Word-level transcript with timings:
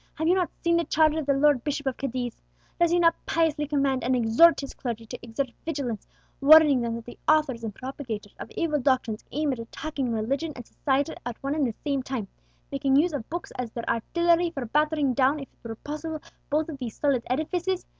"Have 0.15 0.27
you 0.27 0.33
not 0.33 0.49
seen 0.63 0.77
the 0.77 0.83
charge 0.83 1.13
of 1.15 1.27
the 1.27 1.33
Lord 1.35 1.63
Bishop 1.63 1.85
of 1.85 1.95
Cadiz? 1.95 2.41
Does 2.79 2.89
he 2.89 2.97
not 2.97 3.23
piously 3.27 3.67
command 3.67 4.03
and 4.03 4.15
exhort 4.15 4.59
his 4.61 4.73
clergy 4.73 5.05
to 5.05 5.19
exert 5.21 5.51
vigilance, 5.63 6.07
warning 6.41 6.81
them 6.81 6.95
that 6.95 7.05
'the 7.05 7.19
authors 7.27 7.63
and 7.63 7.75
propagators 7.75 8.33
of 8.39 8.49
evil 8.55 8.79
doctrines 8.79 9.23
aim 9.31 9.53
at 9.53 9.59
attacking 9.59 10.11
religion 10.11 10.53
and 10.55 10.65
society 10.65 11.13
at 11.23 11.37
one 11.43 11.53
and 11.53 11.67
the 11.67 11.75
same 11.83 12.01
time, 12.01 12.27
making 12.71 12.95
use 12.95 13.13
of 13.13 13.29
books 13.29 13.51
as 13.59 13.69
their 13.69 13.87
artillery 13.87 14.49
for 14.49 14.65
battering 14.65 15.13
down, 15.13 15.39
if 15.39 15.49
it 15.53 15.67
were 15.69 15.75
possible, 15.75 16.19
both 16.49 16.67
of 16.67 16.79
these 16.79 16.97
solid 16.97 17.21
edifices'? 17.29 17.85